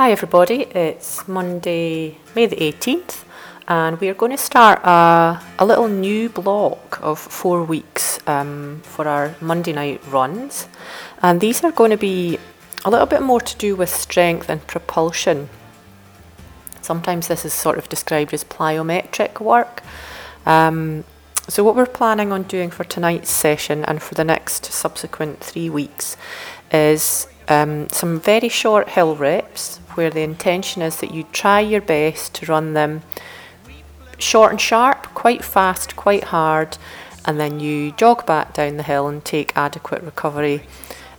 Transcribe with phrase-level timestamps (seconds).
[0.00, 3.22] Hi everybody, it's Monday, May the 18th,
[3.68, 8.80] and we are going to start a, a little new block of four weeks um,
[8.82, 10.68] for our Monday night runs.
[11.20, 12.38] And these are going to be
[12.86, 15.50] a little bit more to do with strength and propulsion.
[16.80, 19.82] Sometimes this is sort of described as plyometric work.
[20.46, 21.04] Um,
[21.46, 25.68] so, what we're planning on doing for tonight's session and for the next subsequent three
[25.68, 26.16] weeks
[26.72, 31.80] is um, some very short hill reps where the intention is that you try your
[31.80, 33.02] best to run them
[34.18, 36.78] short and sharp, quite fast, quite hard,
[37.24, 40.62] and then you jog back down the hill and take adequate recovery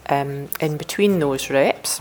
[0.09, 1.99] um, in between those reps.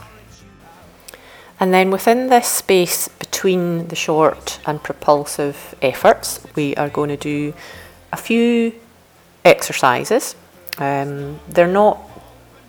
[1.59, 7.17] And then within this space between the short and propulsive efforts, we are going to
[7.17, 7.53] do
[8.13, 8.73] a few
[9.45, 10.37] exercises.
[10.79, 12.10] Um, they're not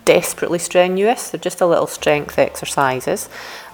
[0.04, 3.28] desperately strenuous, they're just a little strength exercises.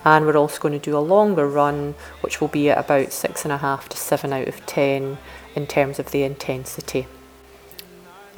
[0.04, 3.44] And we're also going to do a longer run, which will be at about six
[3.44, 5.18] and a half to seven out of 10
[5.54, 7.06] in terms of the intensity.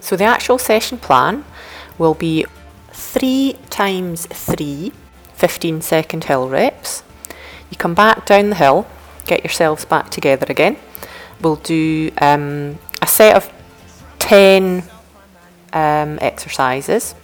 [0.00, 1.44] So the actual session plan
[1.98, 2.46] will be
[2.92, 4.92] three times three
[5.34, 7.02] 15 second hill reps.
[7.70, 8.86] You come back down the hill,
[9.26, 10.76] get yourselves back together again.
[11.40, 13.50] We'll do um, a set of
[14.18, 14.82] 10
[15.72, 17.14] um, exercises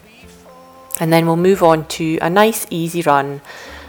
[0.99, 3.41] and then we'll move on to a nice easy run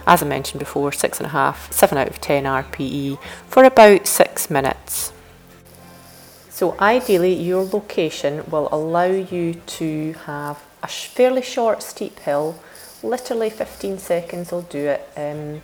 [0.07, 3.19] as I mentioned before, six and a half, seven out of 10 RPE
[3.49, 5.11] for about six minutes.
[6.49, 12.57] So ideally your location will allow you to have a fairly short steep hill,
[13.03, 15.07] literally 15 seconds will do it.
[15.17, 15.61] Um,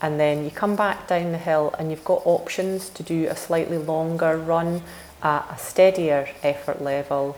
[0.00, 3.36] and then you come back down the hill and you've got options to do a
[3.36, 4.82] slightly longer run
[5.22, 7.36] at a steadier effort level.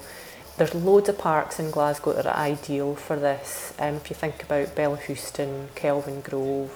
[0.59, 3.73] There's loads of parks in Glasgow that are ideal for this.
[3.79, 6.71] Um, if you think about Bellahouston, Kelvingrove,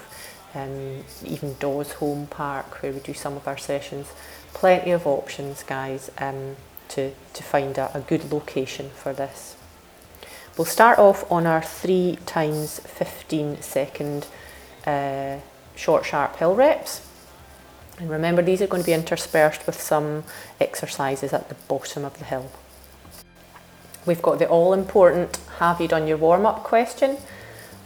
[0.54, 4.08] um, even Dawsholm Park, where we do some of our sessions,
[4.54, 6.56] plenty of options, guys, um,
[6.88, 9.56] to, to find a, a good location for this.
[10.56, 14.26] We'll start off on our 3 times 15 second
[14.86, 15.40] uh,
[15.74, 17.06] short sharp hill reps.
[17.98, 20.24] And remember these are going to be interspersed with some
[20.58, 22.50] exercises at the bottom of the hill.
[24.06, 27.16] We've got the all important have you done your warm up question?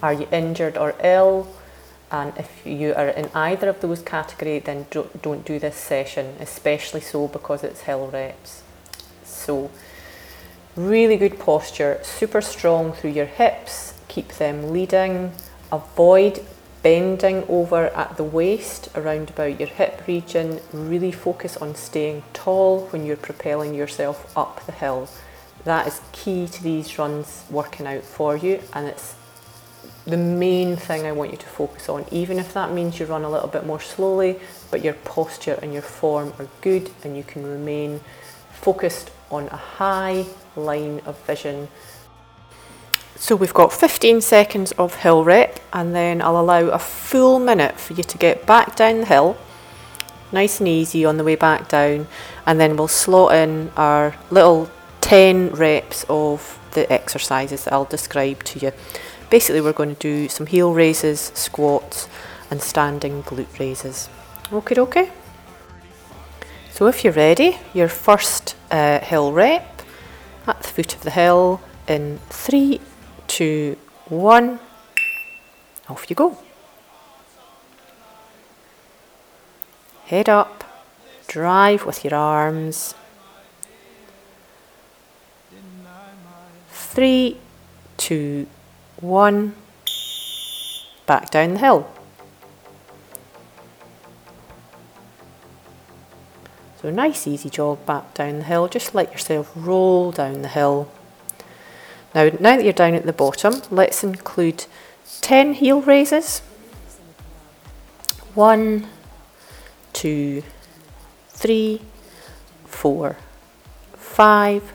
[0.02, 1.48] Are you injured or ill?
[2.10, 7.00] And if you are in either of those categories, then don't do this session, especially
[7.00, 8.62] so because it's hill reps.
[9.24, 9.70] So,
[10.74, 15.32] really good posture, super strong through your hips, keep them leading,
[15.70, 16.44] avoid
[16.82, 22.88] bending over at the waist around about your hip region, really focus on staying tall
[22.88, 25.08] when you're propelling yourself up the hill
[25.64, 29.14] that is key to these runs working out for you and it's
[30.06, 32.04] the main thing I want you to focus on.
[32.10, 34.38] Even if that means you run a little bit more slowly
[34.70, 38.00] but your posture and your form are good and you can remain
[38.52, 40.26] focused on a high
[40.56, 41.68] line of vision.
[43.16, 47.78] So we've got 15 seconds of hill rep and then I'll allow a full minute
[47.78, 49.36] for you to get back down the hill
[50.32, 52.06] nice and easy on the way back down
[52.46, 54.70] and then we'll slot in our little
[55.00, 58.72] 10 reps of the exercises that I'll describe to you.
[59.28, 62.08] Basically, we're going to do some heel raises, squats,
[62.50, 64.08] and standing glute raises.
[64.52, 65.12] Okay, okay.
[66.72, 69.82] So, if you're ready, your first uh, hill rep
[70.46, 72.80] at the foot of the hill in three,
[73.26, 73.76] two,
[74.08, 74.58] one.
[75.88, 76.38] Off you go.
[80.06, 80.64] Head up,
[81.28, 82.94] drive with your arms
[86.90, 87.36] Three,
[87.98, 88.48] two,
[89.00, 89.54] one.
[91.06, 91.88] Back down the hill.
[96.82, 98.66] So a nice easy jog back down the hill.
[98.66, 100.90] Just let yourself roll down the hill.
[102.12, 104.66] Now, now that you're down at the bottom, let's include
[105.20, 106.40] 10 heel raises.
[108.34, 108.88] One,
[109.92, 110.42] two,
[111.28, 111.82] three,
[112.66, 113.16] four,
[113.94, 114.72] five,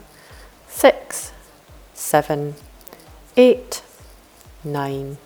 [0.66, 1.32] six,
[2.06, 2.54] seven,
[3.36, 3.82] eight,
[4.62, 5.18] nine,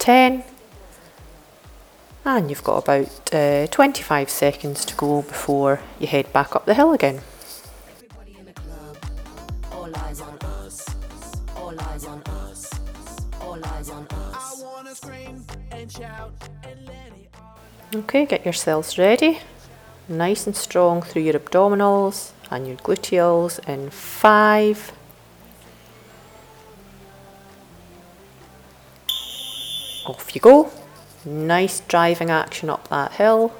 [0.00, 0.42] ten,
[2.24, 6.74] and you've got about uh, 25 seconds to go before you head back up the
[6.74, 7.20] hill again.
[17.94, 19.38] Okay, get yourselves ready.
[20.08, 24.92] Nice and strong through your abdominals and your gluteals in five,
[30.06, 30.70] Off you go.
[31.24, 33.54] Nice driving action up that hill.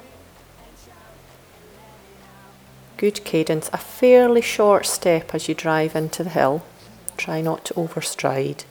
[2.97, 6.63] Good cadence, a fairly short step as you drive into the hill.
[7.17, 8.65] Try not to overstride.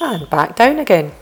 [0.00, 1.12] And back down again.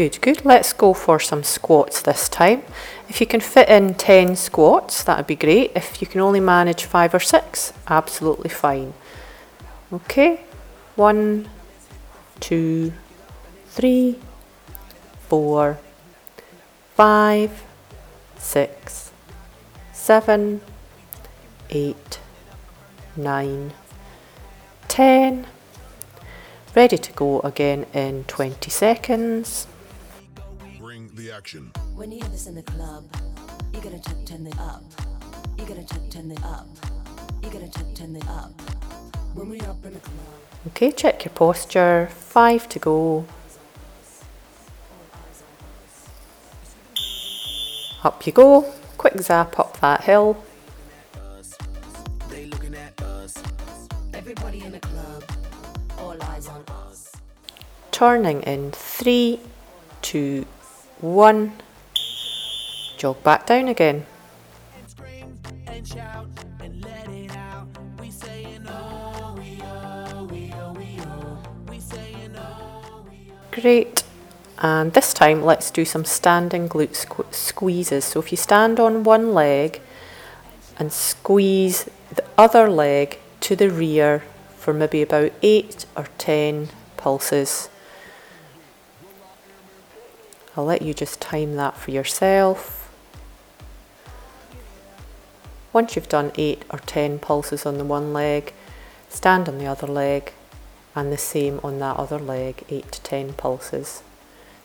[0.00, 0.46] Good, good.
[0.46, 2.62] Let's go for some squats this time.
[3.10, 5.72] If you can fit in 10 squats, that would be great.
[5.74, 8.94] If you can only manage five or six, absolutely fine.
[9.92, 10.40] Okay,
[10.96, 11.50] one,
[12.40, 12.94] two,
[13.66, 14.18] three,
[15.28, 15.78] four,
[16.94, 17.62] five,
[18.38, 19.12] six,
[19.92, 20.62] seven,
[21.68, 22.20] eight,
[23.18, 23.74] nine,
[24.88, 25.46] ten.
[26.74, 29.66] Ready to go again in 20 seconds
[31.20, 31.70] the action.
[31.94, 33.04] When you hear this in the club,
[33.74, 34.82] you gotta turn it up.
[35.58, 36.66] You gotta turn it up.
[37.42, 38.52] You gotta turn it up.
[39.34, 40.16] When we up in the club.
[40.68, 42.08] Okay, check your posture.
[42.10, 43.26] Five to go.
[48.02, 48.72] Up you go.
[48.96, 50.42] Quick zap up that hill.
[57.90, 59.40] Turning in three,
[60.00, 60.46] two,
[61.00, 61.52] one,
[62.96, 64.06] jog back down again.
[73.50, 74.04] Great.
[74.58, 78.04] And this time let's do some standing glute squ squeezes.
[78.04, 79.80] So if you stand on one leg
[80.78, 84.22] and squeeze the other leg to the rear
[84.56, 87.68] for maybe about 8 or 10 pulses.
[90.60, 92.92] I'll let you just time that for yourself.
[95.72, 98.52] Once you've done 8 or 10 pulses on the one leg,
[99.08, 100.34] stand on the other leg
[100.94, 104.02] and the same on that other leg, 8 to 10 pulses,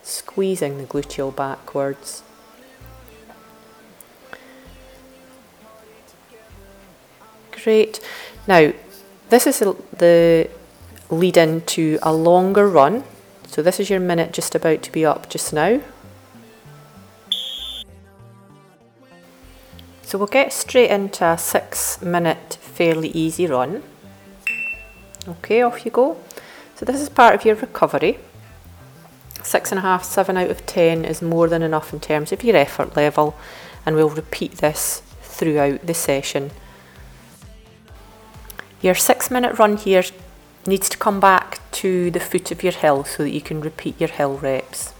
[0.02, 2.22] squeezing the gluteal backwards.
[7.52, 8.00] Great.
[8.46, 8.74] Now,
[9.30, 10.50] this is the
[11.08, 13.02] lead in to a longer run
[13.56, 15.80] so this is your minute just about to be up just now.
[20.02, 23.82] So we'll get straight into a six minute fairly easy run.
[25.26, 26.20] Okay, off you go.
[26.74, 28.18] So this is part of your recovery.
[29.42, 32.44] Six and a half, seven out of ten is more than enough in terms of
[32.44, 33.34] your effort level
[33.86, 36.50] and we'll repeat this throughout the session.
[38.82, 40.04] Your six minute run here
[40.66, 44.00] needs to come back to the foot of your hill so that you can repeat
[44.00, 44.92] your hill reps.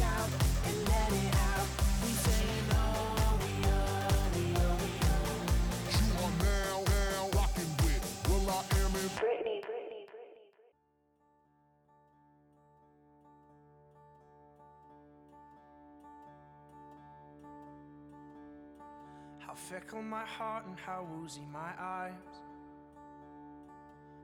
[0.00, 0.41] How
[19.72, 22.12] fickle my heart and how woozy my eyes.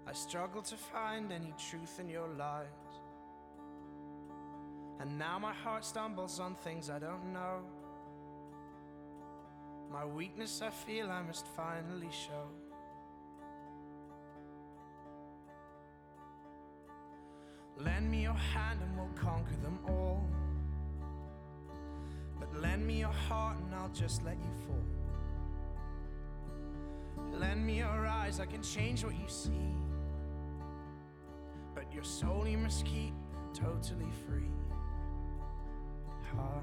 [0.07, 2.67] I struggle to find any truth in your lies.
[5.01, 7.61] And now my heart stumbles on things I don't know.
[9.91, 12.47] My weakness I feel I must finally show.
[17.79, 20.29] Lend me your hand and we'll conquer them all.
[22.39, 24.98] But lend me your heart and I'll just let you fall.
[27.33, 29.75] Lend me your eyes, I can change what you see.
[31.75, 33.15] But your soul you must keep
[33.55, 34.51] totally free.
[36.35, 36.61] Ha,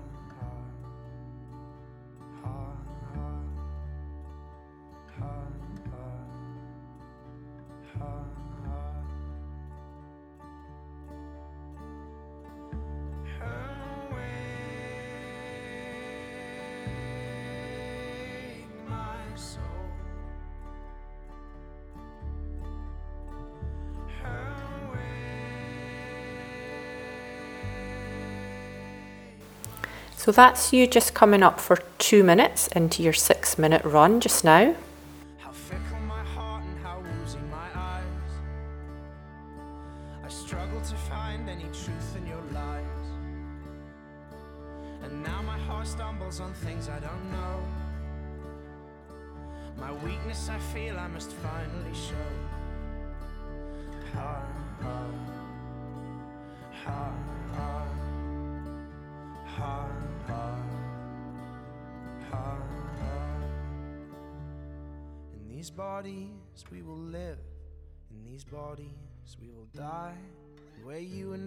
[30.25, 34.44] So that's you just coming up for two minutes into your six minute run just
[34.44, 34.75] now.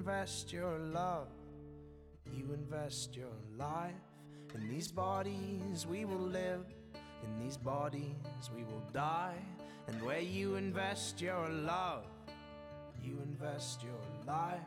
[0.08, 1.28] Invest your love,
[2.34, 3.92] you invest your life.
[4.54, 9.34] In these bodies we will live, in these bodies we will die.
[9.86, 12.04] And where you invest your love,
[13.04, 14.60] you invest your life.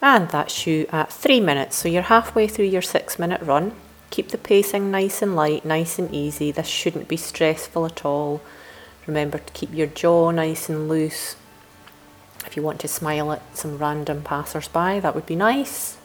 [0.00, 1.74] And that's you at three minutes.
[1.74, 3.74] So you're halfway through your six minute run.
[4.10, 6.52] Keep the pacing nice and light, nice and easy.
[6.52, 8.40] This shouldn't be stressful at all.
[9.06, 11.36] Remember to keep your jaw nice and loose.
[12.46, 15.96] If you want to smile at some random passers by, that would be nice.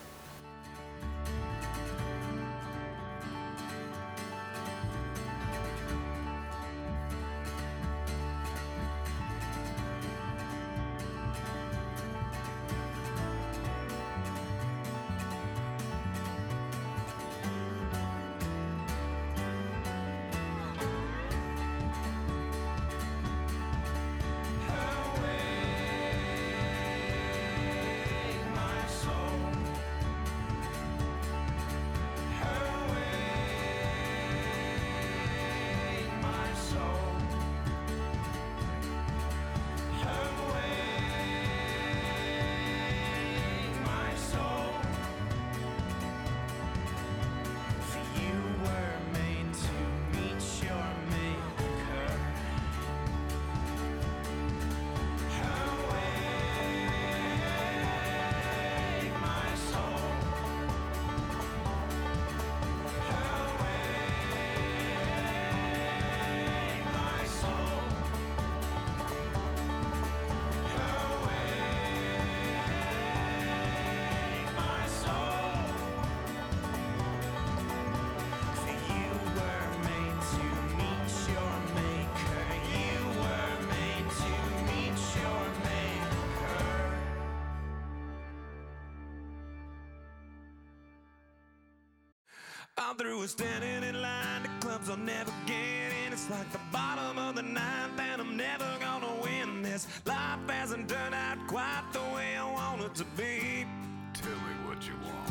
[93.28, 94.44] I'm standing in line.
[94.44, 96.14] The clubs I'll never get in.
[96.14, 99.86] It's like the bottom of the ninth, and I'm never gonna win this.
[100.06, 103.66] Life hasn't turned out quite the way I want it to be.
[104.14, 105.30] Tell me what you want.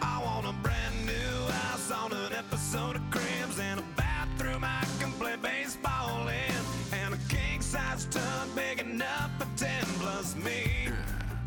[0.00, 4.86] I want a brand new house on an episode of Cribs and a bathroom I
[5.00, 10.86] can play baseball in, and a king size tub big enough for ten plus me.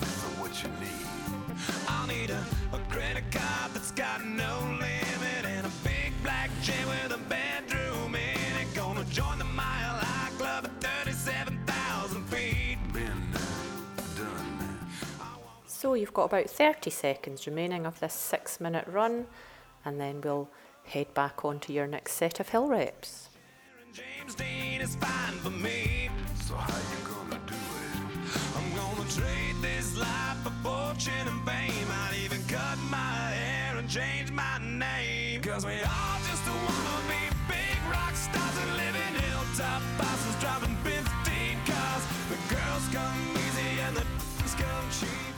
[0.02, 1.08] So what you need?
[1.88, 4.60] I'll need a, a credit card that's got no
[15.82, 19.26] So you've got about 30 seconds remaining of this six minute run,
[19.84, 20.48] and then we'll
[20.86, 23.30] head back on to your next set of hill reps.
[35.42, 40.76] Cause we all just wanna be big rock stars and live in hilltop houses driving
[40.84, 42.04] 15 cars.
[42.30, 44.06] The girls come easy and the
[44.62, 45.31] come cheap.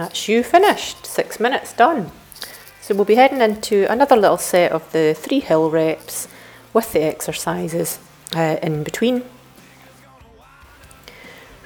[0.00, 1.04] That's you finished.
[1.04, 2.10] Six minutes done.
[2.80, 6.26] So we'll be heading into another little set of the three hill reps
[6.72, 7.98] with the exercises
[8.34, 9.24] uh, in between.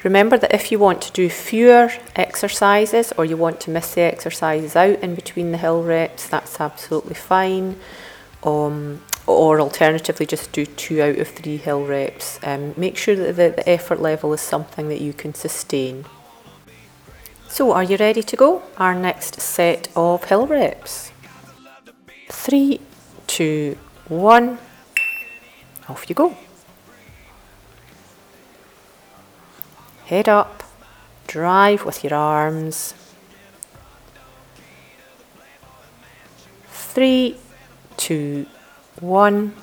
[0.03, 4.01] Remember that if you want to do fewer exercises or you want to miss the
[4.01, 7.79] exercises out in between the hill reps, that's absolutely fine.
[8.43, 12.41] Um, or alternatively, just do two out of three hill reps.
[12.43, 16.05] Um, make sure that the, the effort level is something that you can sustain.
[17.55, 18.65] So, are you ready to go?
[18.79, 21.13] Our next set of hill reps.
[22.29, 22.81] Three,
[23.29, 24.59] two, one.
[25.89, 26.37] Off you go.
[30.07, 30.65] Head up,
[31.29, 32.93] drive with your arms.
[36.67, 37.37] Three,
[37.97, 38.47] two,
[38.99, 39.55] one.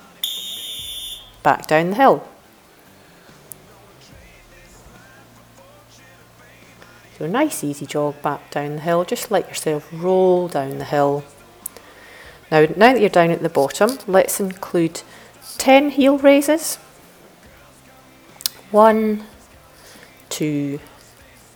[1.43, 2.30] Back down the hill.
[7.21, 9.05] A nice easy jog back down the hill.
[9.05, 11.23] Just let yourself roll down the hill.
[12.49, 15.01] Now, now that you're down at the bottom, let's include
[15.59, 16.77] 10 heel raises.
[18.71, 19.25] One,
[20.29, 20.79] two,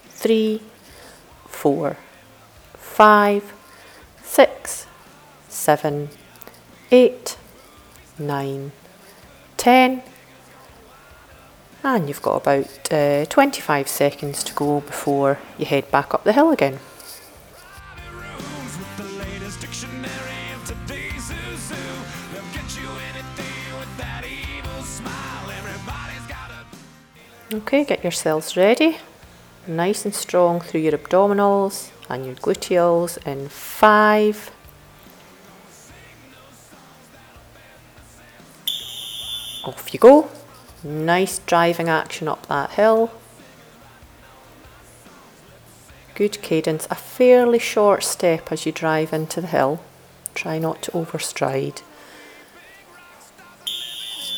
[0.09, 0.61] three,
[1.47, 1.97] four,
[2.73, 3.53] five,
[4.23, 4.85] six,
[5.49, 6.09] seven,
[6.91, 7.37] eight,
[8.19, 8.71] nine,
[9.57, 10.03] ten,
[11.85, 16.33] And you've got about uh, 25 seconds to go before you head back up the
[16.33, 16.79] hill again.
[27.53, 28.97] Okay, get yourselves ready.
[29.67, 34.49] Nice and strong through your abdominals and your gluteals in five.
[39.65, 40.27] Off you go.
[40.85, 43.09] Nice driving action up that hill.
[46.13, 46.87] Good cadence.
[46.91, 49.81] A fairly short step as you drive into the hill.
[50.35, 51.81] Try not to overstride.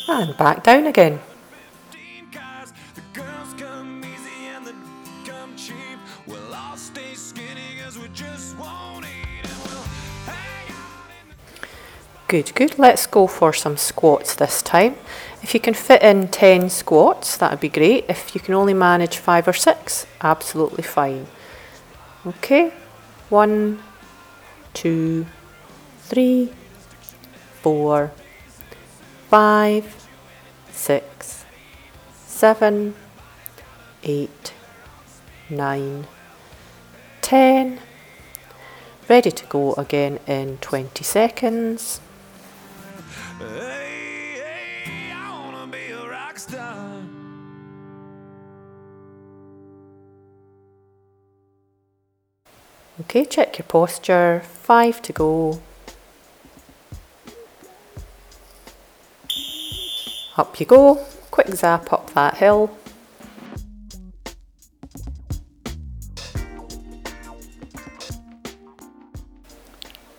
[0.08, 1.20] And back down again.
[12.28, 12.78] Good, good.
[12.78, 14.96] Let's go for some squats this time.
[15.42, 18.04] If you can fit in 10 squats, that would be great.
[18.06, 21.26] If you can only manage five or six, absolutely fine.
[22.26, 22.74] Okay,
[23.30, 23.82] one,
[24.74, 25.24] two,
[26.00, 26.52] three,
[27.62, 28.12] four,
[29.30, 30.06] five,
[30.70, 31.46] six,
[32.26, 32.94] seven,
[34.04, 34.52] eight,
[35.48, 36.06] nine,
[37.22, 37.80] ten.
[39.08, 42.02] Ready to go again in 20 seconds.
[43.38, 44.42] Hey,
[44.84, 47.04] hey, I wanna be a rock star.
[53.02, 54.42] Okay, check your posture.
[54.44, 55.60] Five to go.
[60.36, 60.96] Up you go.
[61.30, 62.76] Quick zap up that hill.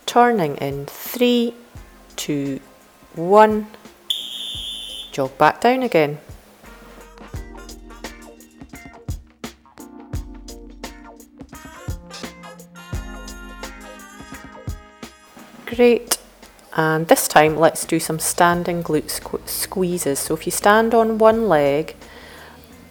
[0.06, 1.54] Turning in three,
[2.16, 2.62] two,
[3.28, 3.68] one.
[5.12, 6.20] Jog back down again.
[15.66, 16.18] Great.
[16.76, 20.20] And this time let's do some standing glute squ- squeezes.
[20.20, 21.96] So if you stand on one leg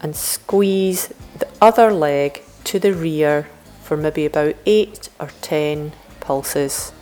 [0.00, 3.48] and squeeze the other leg to the rear
[3.82, 6.92] for maybe about 8 or 10 pulses.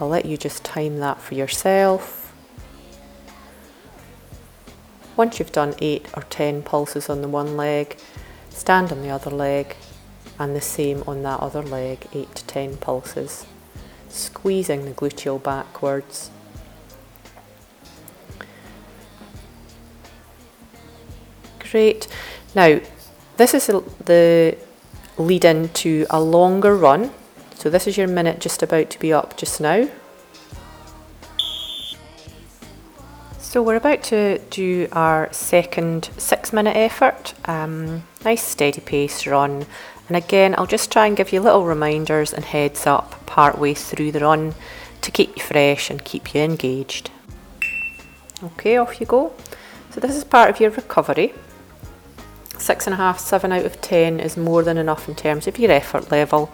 [0.00, 2.32] I'll let you just time that for yourself.
[5.16, 7.98] Once you've done 8 or 10 pulses on the one leg,
[8.50, 9.74] stand on the other leg
[10.38, 13.44] and the same on that other leg, 8 to 10 pulses.
[14.08, 16.30] Squeezing the gluteal backwards.
[21.70, 22.06] Great.
[22.54, 22.80] Now,
[23.36, 24.56] this is the
[25.18, 27.12] lead in to a longer run.
[27.58, 29.88] So, this is your minute just about to be up just now.
[33.40, 37.34] So we're about to do our second six minute effort.
[37.46, 39.66] Um, nice steady pace run.
[40.06, 43.74] And again, I'll just try and give you little reminders and heads up part way
[43.74, 44.54] through the run
[45.00, 47.10] to keep you fresh and keep you engaged.
[48.40, 49.32] Okay, off you go.
[49.90, 51.34] So this is part of your recovery.
[52.56, 55.58] Six and a half, seven out of ten is more than enough in terms of
[55.58, 56.52] your effort level.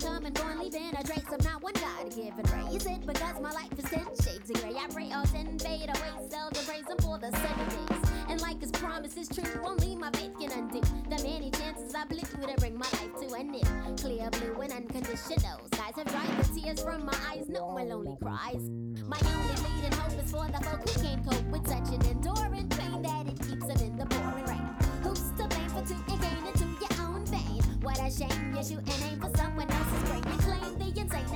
[0.00, 2.74] Come and gone, leaving a trace of not one God-given ray.
[2.74, 4.74] Is it because my life is ten shades of gray?
[4.76, 6.28] I pray all ten fade away,
[6.66, 8.10] praise Him for the seven days.
[8.28, 12.04] And like His promise is true, only my faith can undo the many chances I
[12.04, 14.00] blew to bring my life to an end.
[14.00, 17.48] Clear blue and unconditional skies have dried the tears from my eyes.
[17.48, 18.70] No more lonely cries.
[19.06, 22.68] My only leading hope is for the folk who can't cope with such an enduring
[22.68, 24.68] pain that it keeps them in the pouring rain.
[25.02, 27.62] Who's to blame for two and gain into your own vein?
[27.82, 29.30] What a shame you're shooting aim for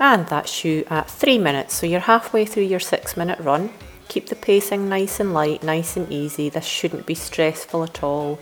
[0.00, 1.74] And that's you at three minutes.
[1.74, 3.70] So you're halfway through your six minute run.
[4.08, 6.48] Keep the pacing nice and light, nice and easy.
[6.48, 8.40] This shouldn't be stressful at all.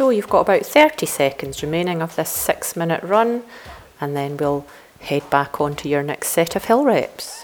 [0.00, 3.42] So you've got about 30 seconds remaining of this six minute run,
[4.00, 4.64] and then we'll
[4.98, 7.39] head back on to your next set of hill reps.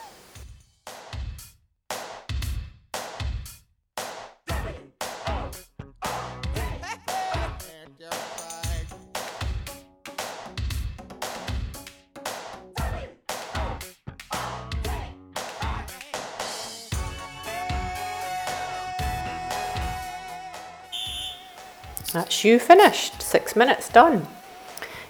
[22.13, 23.21] That's you finished.
[23.23, 24.27] Six minutes done.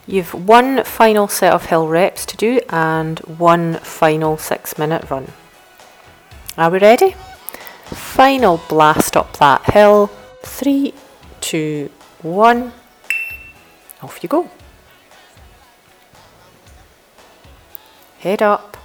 [0.06, 5.32] You've one final set of hill reps to do and one final six minute run.
[6.56, 7.16] Are we ready?
[7.86, 10.08] Final blast up that hill.
[10.42, 10.94] Three,
[11.40, 11.90] two,
[12.22, 12.72] one.
[14.02, 14.48] Off you go.
[18.18, 18.76] Head up.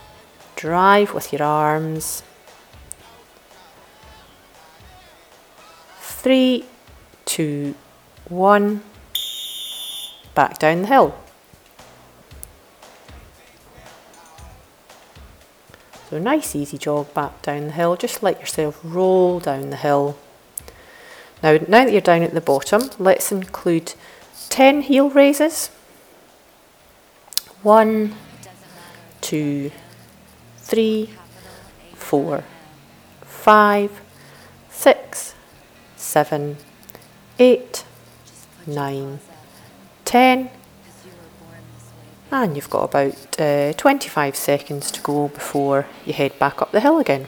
[0.56, 2.24] Drive with your arms.
[6.00, 6.65] Three,
[7.26, 7.74] two,
[8.32, 8.84] one.
[10.34, 11.15] Back down the hill.
[16.10, 17.96] So nice easy jog back down the hill.
[17.96, 20.17] Just let yourself roll down the hill.
[21.44, 23.94] Now, now that you're down at the bottom, let's include
[24.50, 25.67] 10 heel raises.
[27.63, 28.15] One,
[29.22, 29.72] two,
[30.58, 31.12] three,
[31.94, 32.44] four,
[33.22, 34.02] five,
[34.70, 35.34] six,
[35.96, 36.58] seven,
[37.39, 37.81] eight,
[38.67, 39.19] nine,
[40.06, 40.50] ten.
[42.32, 46.80] And you've got about uh, 25 seconds to go before you head back up the
[46.80, 47.28] hill again.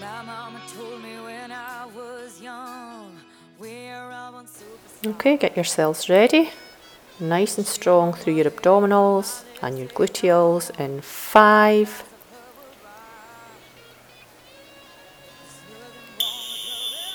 [0.00, 3.12] My mama told me when I was young,
[3.58, 6.50] we're all on super Okay, get yourselves ready.
[7.20, 12.04] Nice and strong through your abdominals and your gluteals in five,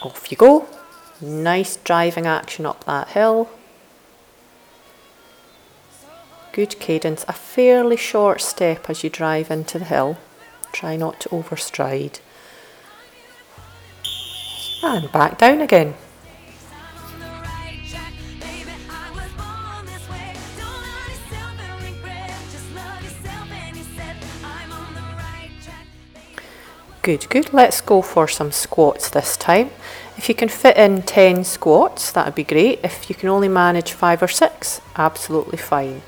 [0.02, 0.68] Off you go.
[1.22, 3.50] Nice driving action up that hill.
[6.52, 7.24] Good cadence.
[7.28, 10.18] A fairly short step as you drive into the hill.
[10.72, 12.20] Try not to overstride.
[14.84, 15.94] And back down again.
[27.02, 27.52] Good, good.
[27.52, 29.72] Let's go for some squats this time.
[30.18, 32.80] If you can fit in 10 squats, that would be great.
[32.84, 36.04] If you can only manage 5 or 6, absolutely fine.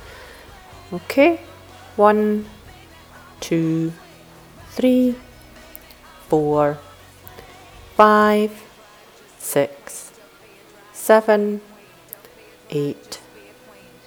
[0.94, 1.42] Okay,
[1.96, 2.46] one,
[3.40, 3.92] two,
[4.70, 5.16] three,
[6.28, 6.78] four,
[7.96, 8.64] five,
[9.40, 10.12] six,
[10.92, 11.62] seven,
[12.70, 13.20] eight,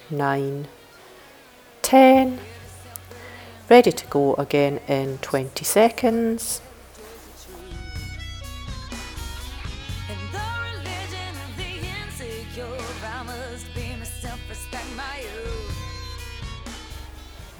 [0.09, 0.69] nine,
[1.81, 2.39] ten.
[3.69, 6.61] Ready to go again in 20 seconds.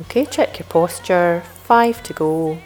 [0.07, 1.43] Okay, check your posture.
[1.65, 2.57] Five to go.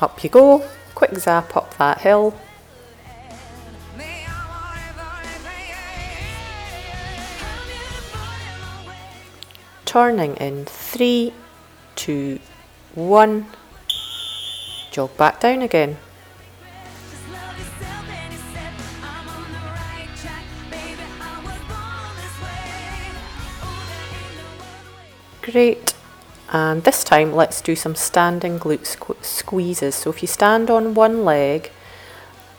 [0.00, 0.64] Up you go.
[0.94, 2.32] Quick zap up that hill.
[9.84, 11.34] Turning in three,
[11.96, 12.38] two,
[12.94, 13.46] one.
[14.92, 15.96] Jog back down again.
[25.50, 25.94] Great.
[26.52, 29.94] And this time, let's do some standing glute squ- squeezes.
[29.94, 31.70] So if you stand on one leg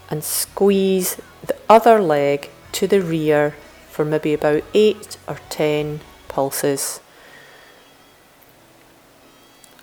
[0.10, 3.56] and squeeze the other leg to the rear
[3.90, 7.00] for maybe about eight or ten pulses.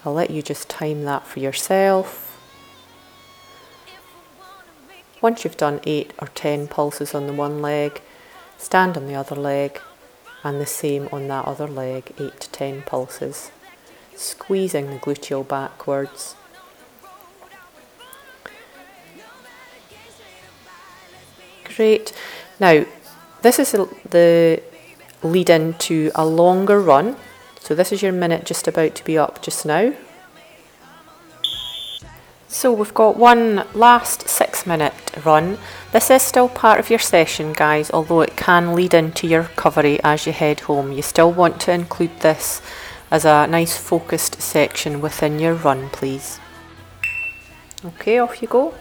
[0.04, 2.38] I'll let you just time that for yourself.
[5.20, 8.00] Once you've done eight or ten pulses on the one leg,
[8.56, 9.80] stand on the other leg
[10.44, 13.50] and the same on that other leg, eight to ten pulses,
[14.14, 16.36] squeezing the gluteal backwards.
[21.64, 22.12] Great.
[22.58, 22.84] Now,
[23.42, 24.62] this is the
[25.22, 27.16] lead in to a longer run.
[27.60, 29.92] So, this is your minute just about to be up just now.
[32.50, 35.58] So we've got one last six minute run.
[35.92, 40.00] This is still part of your session, guys, although it can lead into your recovery
[40.02, 40.90] as you head home.
[40.90, 42.62] You still want to include this
[43.10, 46.40] as a nice focused section within your run, please.
[47.84, 48.74] Okay, off you go.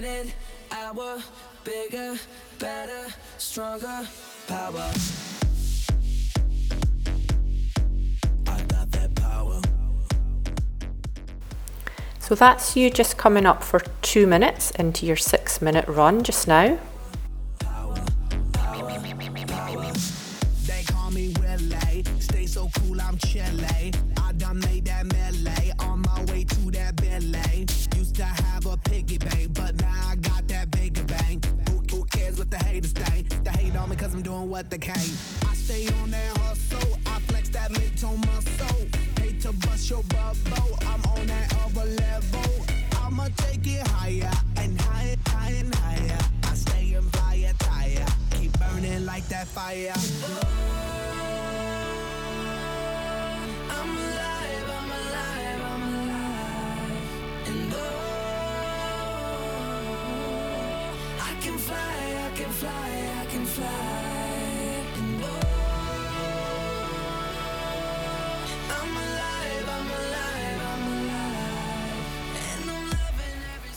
[0.00, 0.34] Minute,
[0.70, 1.18] hour,
[1.62, 2.16] bigger,
[2.58, 4.06] better, stronger,
[4.48, 4.90] power.
[8.46, 9.60] I got that power.
[12.18, 16.48] So that's you just coming up for two minutes into your six minute run just
[16.48, 16.78] now.
[20.66, 22.04] They call me Willie.
[22.20, 23.69] Stay so cool, I'm chilly.
[34.60, 34.94] Cause I'm what they can.
[35.48, 36.98] I stay on that hustle.
[37.06, 38.86] I flex that mid-tone muscle.
[39.20, 40.78] Hate to bust your bubble.
[40.82, 42.66] I'm on that other level.
[43.02, 46.18] I'ma take it higher and higher, higher and higher.
[46.44, 48.06] I stay in fire tire.
[48.32, 50.59] Keep burning like that fire.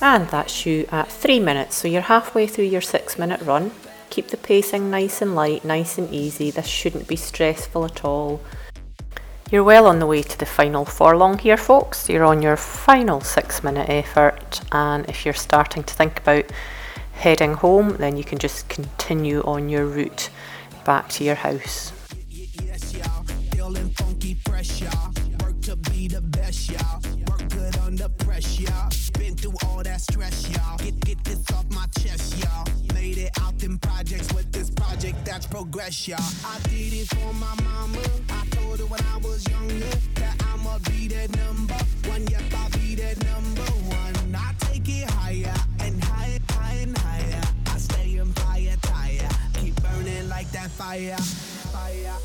[0.04, 1.78] And that's you at three minutes.
[1.78, 3.72] So you're halfway through your six minute run.
[4.10, 6.52] Keep the pacing nice and light, nice and easy.
[6.52, 8.42] This shouldn't be stressful at all.
[9.50, 12.10] You're well on the way to the final furlong here, folks.
[12.10, 16.52] You're on your final six minute effort, and if you're starting to think about
[17.14, 20.30] heading home, then you can just continue on your route
[20.84, 21.94] back to your house.
[35.74, 36.20] Progress, y'all.
[36.46, 38.00] I did it for my mama.
[38.30, 41.74] I told her when I was younger that I'ma be that number
[42.10, 42.28] one.
[42.28, 44.36] Yep, I'll be that number one.
[44.36, 47.42] I take it higher and higher, higher and higher.
[47.68, 49.30] I stay in fire tire.
[49.56, 51.18] Keep burning like that fire.
[51.18, 52.18] Fire.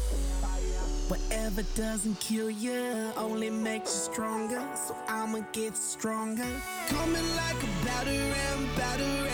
[1.09, 4.63] Whatever doesn't kill you only makes you stronger.
[4.75, 6.53] So I'ma get stronger.
[6.89, 9.29] Coming like a batter ram, batter.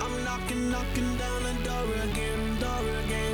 [0.00, 3.33] I'm knocking, knocking down the door again, door again.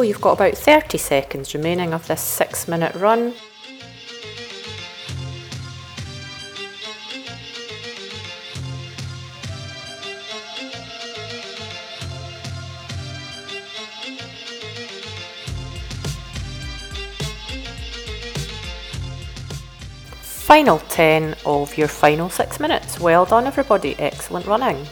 [0.00, 3.34] So you've got about 30 seconds remaining of this six minute run.
[20.22, 22.98] Final 10 of your final six minutes.
[22.98, 23.98] Well done, everybody.
[23.98, 24.86] Excellent running.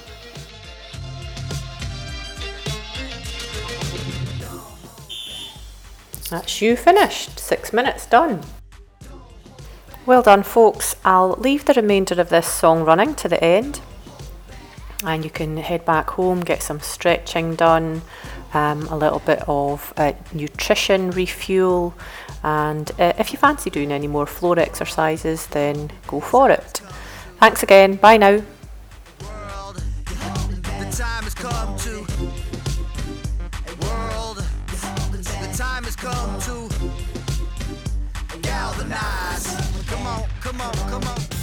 [6.29, 7.39] That's you finished.
[7.39, 8.43] Six minutes done.
[10.07, 10.97] Well done, folks.
[11.05, 13.81] I'll leave the remainder of this song running to the end.
[15.05, 18.03] And you can head back home, get some stretching done,
[18.55, 21.95] um, a little bit of uh, nutrition refuel.
[22.43, 26.81] And uh, if you fancy doing any more floor exercises, then go for it.
[27.39, 27.97] Thanks again.
[27.97, 28.43] Bye now.
[36.11, 39.47] come to galvanize.
[39.89, 41.38] Come on, come on, come on.